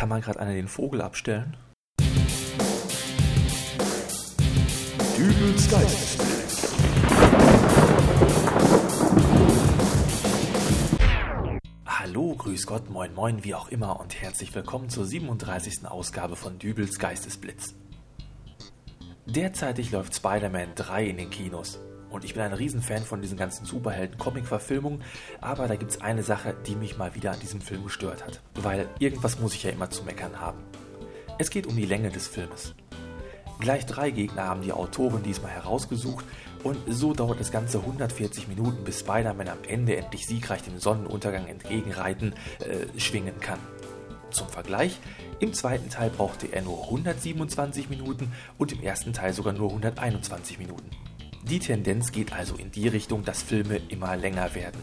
Kann 0.00 0.08
mal 0.08 0.22
gerade 0.22 0.40
einer 0.40 0.54
den 0.54 0.66
Vogel 0.66 1.02
abstellen? 1.02 1.58
Dübels 5.18 5.70
Geist. 5.70 6.22
Hallo, 11.84 12.34
grüß 12.34 12.66
Gott, 12.66 12.88
moin 12.88 13.12
moin, 13.14 13.44
wie 13.44 13.54
auch 13.54 13.68
immer 13.68 14.00
und 14.00 14.18
herzlich 14.18 14.54
willkommen 14.54 14.88
zur 14.88 15.04
37. 15.04 15.86
Ausgabe 15.86 16.34
von 16.34 16.58
Dübels 16.58 16.98
Geistesblitz. 16.98 17.74
Derzeitig 19.26 19.90
läuft 19.90 20.14
Spider-Man 20.14 20.76
3 20.76 21.08
in 21.08 21.18
den 21.18 21.28
Kinos. 21.28 21.78
Und 22.10 22.24
ich 22.24 22.34
bin 22.34 22.42
ein 22.42 22.52
Riesenfan 22.52 23.04
von 23.04 23.22
diesen 23.22 23.38
ganzen 23.38 23.64
Superhelden-Comic-Verfilmungen, 23.64 25.02
aber 25.40 25.68
da 25.68 25.76
gibt 25.76 25.92
es 25.92 26.00
eine 26.00 26.22
Sache, 26.22 26.54
die 26.66 26.74
mich 26.74 26.98
mal 26.98 27.14
wieder 27.14 27.32
an 27.32 27.40
diesem 27.40 27.60
Film 27.60 27.84
gestört 27.84 28.24
hat. 28.26 28.40
Weil 28.54 28.88
irgendwas 28.98 29.38
muss 29.38 29.54
ich 29.54 29.62
ja 29.62 29.70
immer 29.70 29.90
zu 29.90 30.04
meckern 30.04 30.40
haben. 30.40 30.58
Es 31.38 31.50
geht 31.50 31.66
um 31.66 31.76
die 31.76 31.86
Länge 31.86 32.10
des 32.10 32.26
Filmes. 32.26 32.74
Gleich 33.60 33.86
drei 33.86 34.10
Gegner 34.10 34.44
haben 34.44 34.62
die 34.62 34.72
Autoren 34.72 35.22
diesmal 35.22 35.52
herausgesucht 35.52 36.24
und 36.64 36.78
so 36.88 37.12
dauert 37.12 37.40
das 37.40 37.52
Ganze 37.52 37.78
140 37.78 38.48
Minuten, 38.48 38.84
bis 38.84 39.00
Spider-Man 39.00 39.48
am 39.48 39.58
Ende 39.68 39.96
endlich 39.96 40.26
siegreich 40.26 40.62
dem 40.62 40.78
Sonnenuntergang 40.78 41.46
entgegenreiten, 41.46 42.34
äh, 42.60 42.98
schwingen 42.98 43.38
kann. 43.40 43.58
Zum 44.30 44.48
Vergleich, 44.48 44.98
im 45.40 45.52
zweiten 45.52 45.90
Teil 45.90 46.10
brauchte 46.10 46.46
er 46.52 46.62
nur 46.62 46.84
127 46.84 47.90
Minuten 47.90 48.32
und 48.58 48.72
im 48.72 48.82
ersten 48.82 49.12
Teil 49.12 49.32
sogar 49.32 49.52
nur 49.52 49.68
121 49.68 50.58
Minuten. 50.58 50.90
Die 51.42 51.58
Tendenz 51.58 52.12
geht 52.12 52.32
also 52.32 52.54
in 52.54 52.70
die 52.70 52.86
Richtung, 52.86 53.24
dass 53.24 53.42
Filme 53.42 53.80
immer 53.88 54.14
länger 54.16 54.54
werden. 54.54 54.80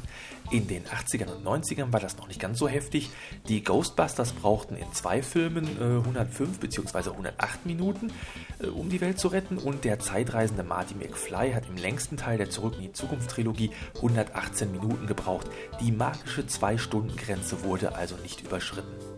In 0.49 0.67
den 0.67 0.85
80ern 0.85 1.35
und 1.35 1.45
90ern 1.45 1.93
war 1.93 1.99
das 1.99 2.17
noch 2.17 2.27
nicht 2.27 2.39
ganz 2.39 2.57
so 2.57 2.67
heftig. 2.67 3.09
Die 3.47 3.63
Ghostbusters 3.63 4.31
brauchten 4.31 4.75
in 4.75 4.91
zwei 4.93 5.21
Filmen 5.21 5.67
äh, 5.79 5.97
105 5.97 6.59
bzw. 6.59 7.11
108 7.11 7.65
Minuten, 7.65 8.11
äh, 8.59 8.67
um 8.67 8.89
die 8.89 9.01
Welt 9.01 9.19
zu 9.19 9.27
retten. 9.27 9.57
Und 9.57 9.83
der 9.83 9.99
zeitreisende 9.99 10.63
Marty 10.63 10.95
McFly 10.95 11.51
hat 11.51 11.67
im 11.67 11.77
längsten 11.77 12.17
Teil 12.17 12.37
der 12.37 12.49
Zurück 12.49 12.75
in 12.77 12.83
die 12.83 12.93
Zukunft 12.93 13.29
Trilogie 13.29 13.71
118 13.95 14.71
Minuten 14.71 15.05
gebraucht. 15.05 15.47
Die 15.81 15.91
magische 15.91 16.41
2-Stunden-Grenze 16.41 17.63
wurde 17.63 17.95
also 17.95 18.15
nicht 18.23 18.41
überschritten. 18.41 19.16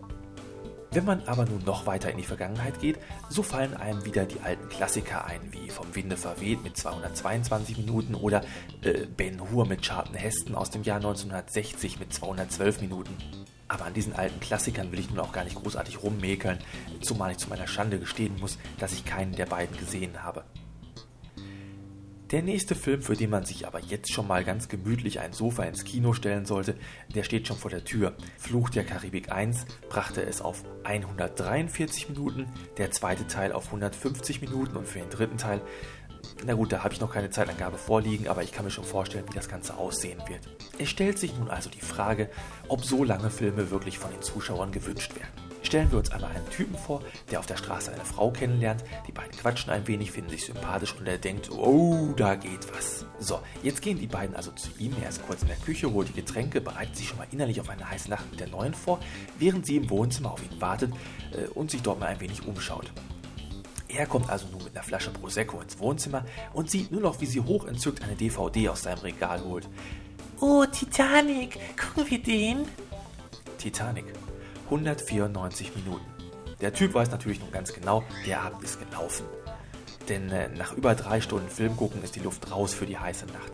Wenn 0.92 1.04
man 1.04 1.22
aber 1.26 1.44
nun 1.44 1.62
noch 1.64 1.86
weiter 1.86 2.10
in 2.10 2.16
die 2.16 2.24
Vergangenheit 2.24 2.80
geht, 2.80 2.98
so 3.28 3.44
fallen 3.44 3.74
einem 3.74 4.04
wieder 4.04 4.24
die 4.24 4.40
alten 4.40 4.68
Klassiker 4.68 5.24
ein, 5.24 5.40
wie 5.52 5.70
Vom 5.70 5.94
Winde 5.94 6.16
verweht 6.16 6.64
mit 6.64 6.76
222 6.76 7.78
Minuten 7.78 8.16
oder 8.16 8.42
äh, 8.82 9.06
Ben 9.06 9.40
Hur 9.50 9.66
mit 9.66 9.82
Charlton 9.82 10.16
Heston 10.16 10.56
aus 10.56 10.70
dem 10.70 10.82
Jahr 10.82 10.96
1960 10.96 12.00
mit 12.00 12.12
212 12.12 12.80
Minuten. 12.80 13.16
Aber 13.68 13.84
an 13.84 13.94
diesen 13.94 14.14
alten 14.14 14.40
Klassikern 14.40 14.90
will 14.90 14.98
ich 14.98 15.10
nun 15.10 15.20
auch 15.20 15.30
gar 15.30 15.44
nicht 15.44 15.54
großartig 15.54 16.02
rummäkeln, 16.02 16.58
zumal 17.02 17.30
ich 17.30 17.38
zu 17.38 17.48
meiner 17.48 17.68
Schande 17.68 18.00
gestehen 18.00 18.40
muss, 18.40 18.58
dass 18.80 18.92
ich 18.92 19.04
keinen 19.04 19.36
der 19.36 19.46
beiden 19.46 19.76
gesehen 19.76 20.24
habe. 20.24 20.42
Der 22.30 22.42
nächste 22.42 22.76
Film, 22.76 23.02
für 23.02 23.16
den 23.16 23.30
man 23.30 23.44
sich 23.44 23.66
aber 23.66 23.80
jetzt 23.80 24.12
schon 24.12 24.28
mal 24.28 24.44
ganz 24.44 24.68
gemütlich 24.68 25.18
ein 25.18 25.32
Sofa 25.32 25.64
ins 25.64 25.82
Kino 25.82 26.12
stellen 26.12 26.46
sollte, 26.46 26.76
der 27.12 27.24
steht 27.24 27.48
schon 27.48 27.56
vor 27.56 27.72
der 27.72 27.84
Tür. 27.84 28.14
Fluch 28.38 28.70
der 28.70 28.84
Karibik 28.84 29.32
1 29.32 29.66
brachte 29.88 30.22
es 30.22 30.40
auf 30.40 30.62
143 30.84 32.08
Minuten, 32.10 32.46
der 32.78 32.92
zweite 32.92 33.26
Teil 33.26 33.50
auf 33.50 33.66
150 33.66 34.42
Minuten 34.42 34.76
und 34.76 34.86
für 34.86 35.00
den 35.00 35.10
dritten 35.10 35.38
Teil, 35.38 35.60
na 36.44 36.54
gut, 36.54 36.72
da 36.72 36.82
habe 36.82 36.94
ich 36.94 37.00
noch 37.00 37.12
keine 37.12 37.30
Zeitangabe 37.30 37.76
vorliegen, 37.76 38.28
aber 38.28 38.42
ich 38.42 38.52
kann 38.52 38.64
mir 38.64 38.70
schon 38.70 38.84
vorstellen, 38.84 39.24
wie 39.28 39.34
das 39.34 39.48
Ganze 39.48 39.76
aussehen 39.76 40.20
wird. 40.28 40.40
Es 40.78 40.88
stellt 40.88 41.18
sich 41.18 41.36
nun 41.36 41.50
also 41.50 41.68
die 41.68 41.80
Frage, 41.80 42.30
ob 42.68 42.84
so 42.84 43.04
lange 43.04 43.30
Filme 43.30 43.70
wirklich 43.70 43.98
von 43.98 44.10
den 44.10 44.22
Zuschauern 44.22 44.72
gewünscht 44.72 45.14
werden. 45.16 45.50
Stellen 45.62 45.90
wir 45.90 45.98
uns 45.98 46.10
einmal 46.10 46.30
einen 46.34 46.48
Typen 46.48 46.76
vor, 46.76 47.02
der 47.30 47.38
auf 47.38 47.46
der 47.46 47.56
Straße 47.56 47.92
eine 47.92 48.04
Frau 48.04 48.30
kennenlernt. 48.30 48.82
Die 49.06 49.12
beiden 49.12 49.32
quatschen 49.32 49.70
ein 49.70 49.86
wenig, 49.86 50.10
finden 50.10 50.30
sich 50.30 50.46
sympathisch 50.46 50.96
und 50.98 51.06
er 51.06 51.18
denkt, 51.18 51.50
oh, 51.50 52.12
da 52.16 52.34
geht 52.34 52.66
was. 52.74 53.04
So, 53.18 53.40
jetzt 53.62 53.82
gehen 53.82 53.98
die 53.98 54.06
beiden 54.06 54.34
also 54.34 54.50
zu 54.52 54.70
ihm. 54.78 54.94
Er 55.02 55.10
ist 55.10 55.24
kurz 55.26 55.42
in 55.42 55.48
der 55.48 55.58
Küche, 55.58 55.92
holt 55.92 56.08
die 56.08 56.14
Getränke, 56.14 56.60
bereitet 56.60 56.96
sich 56.96 57.08
schon 57.08 57.18
mal 57.18 57.26
innerlich 57.30 57.60
auf 57.60 57.68
eine 57.68 57.88
heiße 57.88 58.08
Nacht 58.08 58.30
mit 58.30 58.40
der 58.40 58.48
neuen 58.48 58.74
vor, 58.74 59.00
während 59.38 59.66
sie 59.66 59.76
im 59.76 59.90
Wohnzimmer 59.90 60.32
auf 60.32 60.42
ihn 60.42 60.60
wartet 60.60 60.92
äh, 61.32 61.46
und 61.48 61.70
sich 61.70 61.82
dort 61.82 62.00
mal 62.00 62.06
ein 62.06 62.20
wenig 62.20 62.46
umschaut. 62.46 62.90
Er 63.96 64.06
kommt 64.06 64.30
also 64.30 64.46
nun 64.48 64.64
mit 64.64 64.74
einer 64.74 64.84
Flasche 64.84 65.10
Prosecco 65.10 65.60
ins 65.60 65.78
Wohnzimmer 65.78 66.24
und 66.52 66.70
sieht 66.70 66.92
nur 66.92 67.00
noch, 67.00 67.20
wie 67.20 67.26
sie 67.26 67.40
hochentzückt 67.40 68.02
eine 68.02 68.14
DVD 68.14 68.68
aus 68.68 68.82
seinem 68.82 69.00
Regal 69.00 69.42
holt. 69.44 69.68
Oh, 70.40 70.64
Titanic, 70.64 71.58
gucken 71.76 72.10
wir 72.10 72.22
den? 72.22 72.66
Titanic. 73.58 74.06
194 74.66 75.74
Minuten. 75.74 76.06
Der 76.60 76.72
Typ 76.72 76.94
weiß 76.94 77.10
natürlich 77.10 77.40
nun 77.40 77.50
ganz 77.50 77.72
genau, 77.72 78.04
der 78.26 78.42
Abend 78.42 78.62
ist 78.62 78.78
gelaufen. 78.78 79.26
Denn 80.08 80.30
äh, 80.30 80.48
nach 80.48 80.72
über 80.72 80.94
drei 80.94 81.20
Stunden 81.20 81.48
Film 81.48 81.76
gucken 81.76 82.02
ist 82.02 82.16
die 82.16 82.20
Luft 82.20 82.50
raus 82.50 82.72
für 82.72 82.86
die 82.86 82.98
heiße 82.98 83.26
Nacht. 83.26 83.52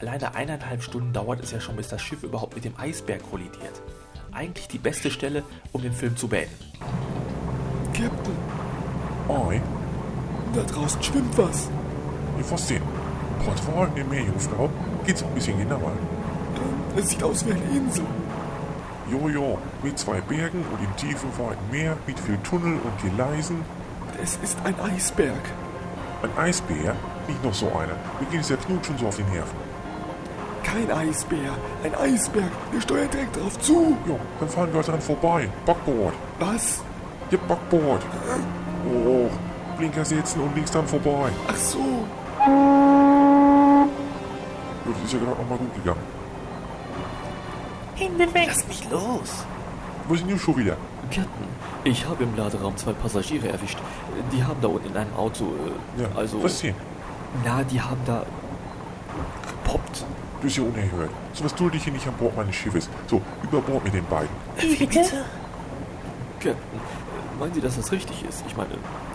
Alleine 0.00 0.34
eineinhalb 0.34 0.82
Stunden 0.82 1.12
dauert 1.12 1.42
es 1.42 1.52
ja 1.52 1.60
schon, 1.60 1.76
bis 1.76 1.88
das 1.88 2.02
Schiff 2.02 2.22
überhaupt 2.22 2.54
mit 2.54 2.64
dem 2.64 2.78
Eisberg 2.78 3.22
kollidiert. 3.30 3.82
Eigentlich 4.32 4.68
die 4.68 4.78
beste 4.78 5.10
Stelle, 5.10 5.42
um 5.72 5.82
den 5.82 5.92
Film 5.92 6.16
zu 6.16 6.28
beenden. 6.28 6.58
Captain, 7.94 8.36
Oi, 9.28 9.60
da 10.54 10.62
draußen 10.62 11.02
schwimmt 11.02 11.36
was. 11.36 11.68
ich 12.38 12.50
was 12.50 12.66
denn? 12.66 12.82
Portwal 13.44 13.88
in 13.94 14.08
Meerjungfrau? 14.08 14.70
Geht's 15.04 15.22
ein 15.22 15.34
bisschen 15.34 15.58
genauer? 15.58 15.92
Es 16.96 17.10
sieht 17.10 17.22
aus 17.22 17.44
wie 17.46 17.52
eine 17.52 17.62
Insel. 17.76 18.04
Jojo, 19.10 19.58
mit 19.82 19.98
zwei 19.98 20.20
Bergen 20.20 20.64
und 20.72 20.82
im 20.82 20.96
tiefen, 20.96 21.28
weiten 21.38 21.70
Meer, 21.70 21.96
mit 22.06 22.18
viel 22.18 22.38
Tunnel 22.38 22.78
und 22.82 23.02
Geleisen. 23.02 23.64
Es 24.22 24.38
ist 24.42 24.58
ein 24.64 24.74
Eisberg. 24.80 25.42
Ein 26.22 26.30
Eisbär? 26.42 26.96
Nicht 27.28 27.44
noch 27.44 27.54
so 27.54 27.66
einer. 27.68 27.94
Mir 28.18 28.26
geht 28.30 28.40
es 28.40 28.48
der 28.48 28.56
Knut 28.56 28.84
schon 28.84 28.98
so 28.98 29.06
auf 29.06 29.16
den 29.16 29.28
Nerven. 29.30 29.56
Kein 30.62 30.90
Eisbär, 30.90 31.52
ein 31.84 31.94
Eisberg. 31.94 32.50
Wir 32.72 32.80
steuern 32.80 33.10
direkt 33.10 33.36
drauf 33.36 33.58
zu. 33.60 33.96
Jo, 34.06 34.18
dann 34.40 34.48
fahren 34.48 34.72
wir 34.72 34.82
dran 34.82 35.00
vorbei. 35.00 35.48
Backboard. 35.64 36.14
Was? 36.40 36.82
Ja, 37.30 37.38
Backboard. 37.46 38.02
Oh, 38.88 39.28
Blinker 39.76 40.04
setzen 40.04 40.40
und 40.40 40.54
links 40.54 40.70
dann 40.70 40.86
vorbei. 40.86 41.30
Ach 41.48 41.56
so. 41.56 41.78
Ja, 42.46 43.86
Das 44.84 45.04
ist 45.04 45.12
ja 45.12 45.18
gerade 45.18 45.40
noch 45.40 45.48
mal 45.48 45.58
gut 45.58 45.74
gegangen. 45.74 46.00
Hände 47.96 48.32
weg! 48.34 48.44
Lass 48.48 48.66
mich 48.68 48.90
los! 48.90 49.44
Wo 50.08 50.14
sind 50.14 50.28
die 50.28 50.38
schon 50.38 50.56
wieder? 50.56 50.76
Captain, 51.10 51.26
ich 51.84 52.06
habe 52.06 52.22
im 52.24 52.36
Laderaum 52.36 52.76
zwei 52.76 52.92
Passagiere 52.92 53.48
erwischt. 53.48 53.78
Die 54.32 54.44
haben 54.44 54.60
da 54.60 54.68
unten 54.68 54.88
in 54.90 54.96
einem 54.96 55.14
Auto, 55.14 55.44
äh, 55.98 56.02
Ja, 56.02 56.08
also... 56.16 56.42
was 56.42 56.60
denn? 56.60 56.74
Na, 57.44 57.62
die 57.64 57.80
haben 57.80 58.00
da 58.06 58.24
gepoppt. 59.48 60.04
Das 60.42 60.50
ist 60.50 60.56
ja 60.58 60.62
unerhört. 60.64 61.10
So 61.32 61.44
was 61.44 61.54
dulde 61.54 61.76
ich 61.76 61.84
hier 61.84 61.92
nicht 61.92 62.06
an 62.06 62.14
Bord 62.14 62.36
meines 62.36 62.54
Schiffes. 62.54 62.88
So, 63.08 63.20
über 63.42 63.60
Bord 63.60 63.82
mit 63.84 63.94
den 63.94 64.04
beiden. 64.06 64.28
Wie 64.58 64.76
bitte? 64.76 65.00
Captain, 66.38 66.54
meinen 67.38 67.54
Sie, 67.54 67.60
dass 67.60 67.76
das 67.76 67.90
richtig 67.92 68.24
ist? 68.28 68.44
Ich 68.46 68.56
meine, 68.56 68.70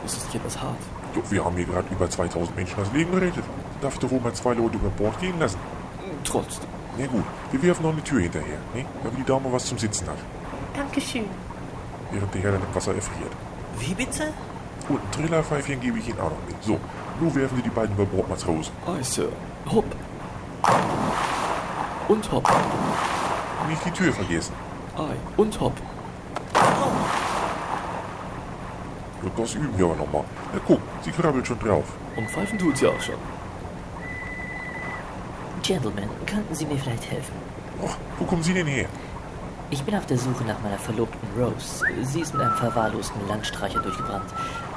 ist 0.05 0.15
das 0.17 0.25
nicht 0.25 0.35
etwas 0.35 0.61
hart? 0.61 0.77
Jo, 1.15 1.21
wir 1.29 1.43
haben 1.45 1.55
hier 1.55 1.65
gerade 1.65 1.87
über 1.91 2.09
2000 2.09 2.55
Menschen 2.55 2.75
das 2.77 2.91
Leben 2.93 3.11
gerettet. 3.11 3.43
Darf 3.81 3.93
ich 3.93 3.99
doch 3.99 4.11
wohl 4.11 4.19
mal 4.21 4.33
zwei 4.33 4.53
Leute 4.53 4.75
über 4.77 4.89
Bord 4.89 5.19
gehen 5.19 5.37
lassen? 5.39 5.57
Trotzdem. 6.23 6.67
Na 6.97 7.05
gut, 7.07 7.23
wir 7.51 7.61
werfen 7.63 7.83
noch 7.83 7.93
eine 7.93 8.03
Tür 8.03 8.21
hinterher, 8.21 8.57
ne? 8.75 8.85
damit 9.03 9.17
die 9.19 9.23
Dame 9.23 9.51
was 9.51 9.65
zum 9.65 9.77
Sitzen 9.77 10.07
hat, 10.07 10.17
Dankeschön. 10.75 11.25
während 12.11 12.33
der 12.33 12.41
Herr 12.41 12.51
dann 12.51 12.61
im 12.61 12.75
Wasser 12.75 12.93
erfriert. 12.93 13.31
Wie 13.79 13.93
bitte? 13.93 14.27
Und 14.89 14.97
ein 14.99 15.11
Trillerpfeifchen 15.11 15.79
gebe 15.79 15.99
ich 15.99 16.09
Ihnen 16.09 16.19
auch 16.19 16.31
noch 16.31 16.45
mit. 16.47 16.61
So, 16.61 16.77
nun 17.21 17.33
werfen 17.33 17.55
Sie 17.55 17.61
die 17.63 17.69
beiden 17.69 17.95
über 17.95 18.05
Bord 18.05 18.27
Matrosen. 18.29 18.73
Aye, 18.85 19.03
Sir. 19.03 19.29
Hopp. 19.71 19.85
Und 22.09 22.31
hopp. 22.31 22.51
Nicht 23.69 23.85
die 23.85 23.91
Tür 23.91 24.11
vergessen. 24.11 24.53
Aye. 24.97 25.15
Und 25.37 25.59
hopp. 25.61 25.73
Und 29.23 29.37
das 29.37 29.53
üben 29.55 29.77
wir 29.77 29.85
aber 29.85 29.95
nochmal. 29.95 30.23
Na 30.53 30.59
guck, 30.65 30.79
sie 31.03 31.11
krabbelt 31.11 31.45
schon 31.47 31.59
drauf. 31.59 31.85
Und 32.15 32.29
pfeifen 32.29 32.57
tut 32.57 32.77
sie 32.77 32.87
auch 32.87 32.99
schon. 33.01 33.15
Gentlemen, 35.63 36.09
könnten 36.25 36.55
Sie 36.55 36.65
mir 36.65 36.77
vielleicht 36.77 37.09
helfen? 37.11 37.33
Ach, 37.85 37.95
wo 38.17 38.25
kommen 38.25 38.41
Sie 38.41 38.53
denn 38.53 38.65
her? 38.65 38.87
Ich 39.69 39.83
bin 39.83 39.95
auf 39.95 40.05
der 40.05 40.17
Suche 40.17 40.43
nach 40.43 40.59
meiner 40.61 40.77
Verlobten 40.77 41.19
Rose. 41.37 41.85
Sie 42.01 42.21
ist 42.21 42.33
mit 42.33 42.43
einem 42.43 42.55
verwahrlosten 42.55 43.25
Landstreicher 43.27 43.79
durchgebrannt. 43.79 44.25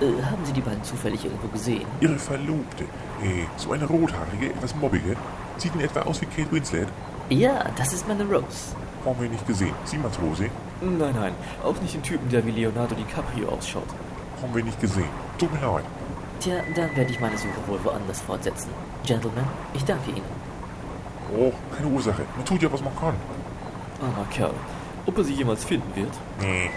Äh, 0.00 0.22
haben 0.22 0.44
Sie 0.44 0.52
die 0.52 0.60
beiden 0.60 0.84
zufällig 0.84 1.24
irgendwo 1.24 1.48
gesehen? 1.48 1.86
Ihre 2.00 2.18
Verlobte. 2.18 2.84
Äh, 3.22 3.46
so 3.56 3.72
eine 3.72 3.86
rothaarige, 3.86 4.50
etwas 4.50 4.74
mobbige. 4.76 5.16
Sieht 5.56 5.74
in 5.74 5.80
etwa 5.80 6.02
aus 6.02 6.20
wie 6.20 6.26
Kate 6.26 6.52
Winslet. 6.52 6.88
Ja, 7.30 7.64
das 7.76 7.92
ist 7.92 8.06
meine 8.06 8.24
Rose. 8.24 8.76
Haben 9.04 9.20
wir 9.20 9.28
nicht 9.28 9.46
gesehen. 9.46 9.74
Sie, 9.84 9.98
Matrose? 9.98 10.48
Nein, 10.80 11.14
nein. 11.14 11.34
Auch 11.64 11.80
nicht 11.80 11.94
den 11.94 12.02
Typen, 12.02 12.28
der 12.28 12.46
wie 12.46 12.52
Leonardo 12.52 12.94
DiCaprio 12.94 13.48
ausschaut. 13.48 13.88
Haben 14.42 14.54
wir 14.54 14.64
nicht 14.64 14.80
gesehen. 14.80 15.08
Tut 15.38 15.52
mir 15.52 15.66
leid. 15.66 15.84
Tja, 16.40 16.54
dann 16.74 16.94
werde 16.96 17.10
ich 17.10 17.20
meine 17.20 17.38
Suche 17.38 17.60
wohl 17.66 17.82
woanders 17.84 18.20
fortsetzen. 18.20 18.70
Gentlemen, 19.06 19.44
ich 19.72 19.84
danke 19.84 20.10
Ihnen. 20.10 20.44
Oh, 21.36 21.52
keine 21.74 21.88
Ursache. 21.88 22.22
Man 22.36 22.44
tut 22.44 22.62
ja, 22.62 22.70
was 22.72 22.82
man 22.82 22.94
kann. 22.96 23.14
Armer 24.02 24.26
Kerl. 24.30 24.52
Ob 25.06 25.16
er 25.18 25.24
sie 25.24 25.34
jemals 25.34 25.64
finden 25.64 25.90
wird? 25.94 26.12
Nee. 26.40 26.70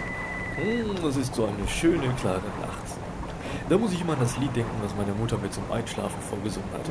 Hm, 0.56 1.06
Es 1.08 1.16
ist 1.16 1.34
so 1.34 1.44
eine 1.46 1.66
schöne, 1.68 2.08
klare 2.20 2.40
Nacht. 2.60 2.88
Da 3.68 3.76
muss 3.78 3.92
ich 3.92 4.00
immer 4.00 4.14
an 4.14 4.20
das 4.20 4.36
Lied 4.38 4.54
denken, 4.56 4.70
was 4.82 4.94
meine 4.96 5.12
Mutter 5.12 5.36
mir 5.38 5.50
zum 5.50 5.64
Einschlafen 5.70 6.20
vorgesungen 6.30 6.68
hat. 6.72 6.88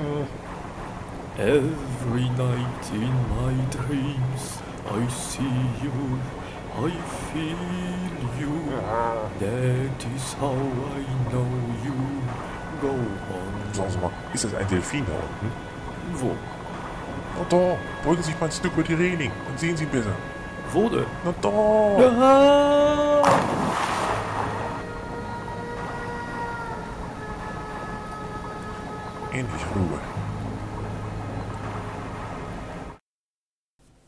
Every 1.40 2.30
night 2.38 2.92
in 2.94 3.14
my 3.30 3.54
dreams 3.72 4.60
I 4.90 5.06
see 5.12 5.44
you, 5.84 5.92
I 6.80 6.92
feel 7.34 7.58
you. 8.40 8.54
That 9.40 10.06
is 10.16 10.34
how 10.34 10.54
I 10.54 11.04
know 11.32 11.50
you 11.84 11.96
go 12.80 12.90
on. 12.90 13.74
Sagen 13.74 13.90
Sie 13.90 13.98
mal, 13.98 14.12
ist 14.34 14.44
das 14.44 14.54
ein 14.54 14.68
Delfin 14.68 15.04
da 15.06 15.14
unten? 15.14 15.52
Wo? 16.14 16.36
Na 17.36 17.46
da, 17.50 17.78
beugen 18.04 18.22
Sie 18.22 18.32
sich 18.32 18.40
mal 18.40 18.46
ein 18.46 18.52
Stück 18.52 18.74
über 18.74 18.84
die 18.84 18.94
Reling, 18.94 19.32
dann 19.48 19.58
sehen 19.58 19.76
Sie 19.76 19.86
besser. 19.86 20.14
Wo 20.72 20.88
denn? 20.88 21.06
Na 21.26 21.34
da! 21.42 21.50
Endlich 29.32 29.66
Ruhe. 29.76 29.87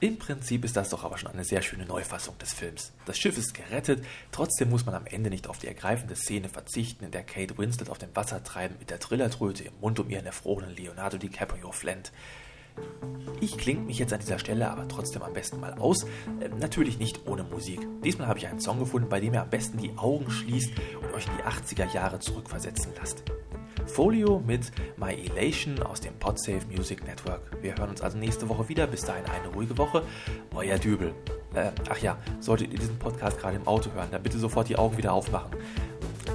Im 0.01 0.17
Prinzip 0.17 0.63
ist 0.63 0.77
das 0.77 0.89
doch 0.89 1.03
aber 1.03 1.17
schon 1.17 1.31
eine 1.31 1.43
sehr 1.43 1.61
schöne 1.61 1.85
Neufassung 1.85 2.37
des 2.37 2.53
Films. 2.53 2.93
Das 3.05 3.17
Schiff 3.17 3.37
ist 3.37 3.53
gerettet, 3.53 4.05
trotzdem 4.31 4.69
muss 4.69 4.85
man 4.85 4.95
am 4.95 5.05
Ende 5.05 5.29
nicht 5.29 5.47
auf 5.47 5.59
die 5.59 5.67
ergreifende 5.67 6.15
Szene 6.15 6.47
verzichten, 6.47 7.03
in 7.03 7.11
der 7.11 7.23
Kate 7.23 7.57
Winslet 7.57 7.89
auf 7.89 7.97
dem 7.97 8.15
Wasser 8.15 8.41
treibend 8.41 8.79
mit 8.79 8.91
der 8.91 8.99
Trillertröte 8.99 9.65
im 9.65 9.73
Mund 9.81 9.99
um 9.99 10.09
ihren 10.09 10.25
erfrorenen 10.25 10.73
Leonardo 10.73 11.17
DiCaprio 11.17 11.73
flennt. 11.73 12.13
Ich 13.41 13.57
klinge 13.57 13.81
mich 13.81 13.99
jetzt 13.99 14.13
an 14.13 14.21
dieser 14.21 14.39
Stelle 14.39 14.69
aber 14.69 14.87
trotzdem 14.87 15.21
am 15.21 15.33
besten 15.33 15.59
mal 15.59 15.73
aus. 15.73 16.03
Äh, 16.39 16.47
natürlich 16.57 16.97
nicht 16.97 17.27
ohne 17.27 17.43
Musik. 17.43 17.85
Diesmal 18.01 18.29
habe 18.29 18.39
ich 18.39 18.47
einen 18.47 18.61
Song 18.61 18.79
gefunden, 18.79 19.09
bei 19.09 19.19
dem 19.19 19.33
ihr 19.33 19.41
am 19.41 19.49
besten 19.49 19.79
die 19.79 19.97
Augen 19.97 20.31
schließt 20.31 20.71
und 21.01 21.13
euch 21.13 21.27
in 21.27 21.33
die 21.37 21.43
80er 21.43 21.93
Jahre 21.93 22.19
zurückversetzen 22.19 22.93
lasst. 22.97 23.25
Folio 23.89 24.41
mit 24.45 24.71
My 24.97 25.13
Elation 25.13 25.81
aus 25.81 25.99
dem 25.99 26.13
Podsafe 26.13 26.61
Music 26.73 27.05
Network. 27.05 27.41
Wir 27.61 27.75
hören 27.75 27.89
uns 27.89 28.01
also 28.01 28.17
nächste 28.17 28.47
Woche 28.47 28.69
wieder. 28.69 28.87
Bis 28.87 29.01
dahin 29.01 29.25
eine 29.25 29.53
ruhige 29.53 29.77
Woche. 29.77 30.03
Euer 30.55 30.77
Dübel. 30.77 31.13
Äh, 31.53 31.71
ach 31.89 31.97
ja, 31.97 32.17
solltet 32.39 32.71
ihr 32.71 32.79
diesen 32.79 32.97
Podcast 32.99 33.39
gerade 33.39 33.57
im 33.57 33.67
Auto 33.67 33.91
hören, 33.91 34.09
dann 34.11 34.21
bitte 34.21 34.37
sofort 34.37 34.69
die 34.69 34.77
Augen 34.77 34.97
wieder 34.97 35.13
aufmachen. 35.13 35.51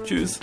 Tschüss. 0.02 0.40